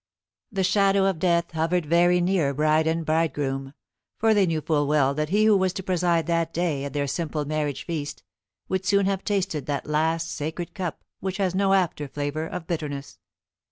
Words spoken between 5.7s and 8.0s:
to preside that day at their simple marriage